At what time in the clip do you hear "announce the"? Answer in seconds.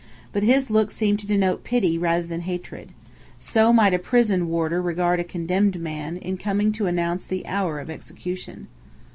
6.87-7.45